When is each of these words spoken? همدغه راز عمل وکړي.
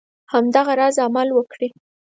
همدغه 0.31 0.73
راز 0.79 0.95
عمل 1.05 1.27
وکړي. 1.33 1.69